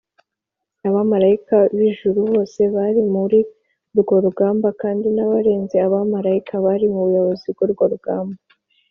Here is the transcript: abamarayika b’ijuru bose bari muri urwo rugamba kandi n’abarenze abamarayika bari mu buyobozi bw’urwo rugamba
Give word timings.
abamarayika 0.87 1.57
b’ijuru 1.77 2.19
bose 2.31 2.61
bari 2.75 3.01
muri 3.13 3.39
urwo 3.95 4.15
rugamba 4.25 4.67
kandi 4.81 5.07
n’abarenze 5.15 5.75
abamarayika 5.87 6.53
bari 6.65 6.85
mu 6.93 6.99
buyobozi 7.07 7.45
bw’urwo 7.53 7.85
rugamba 7.93 8.37